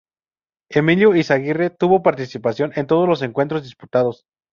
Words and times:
Emilio 0.71 1.15
Izaguirre 1.15 1.69
tuvo 1.69 2.01
participación 2.01 2.71
en 2.75 2.87
todos 2.87 3.07
los 3.07 3.21
encuentros 3.21 3.61
disputados. 3.61 4.25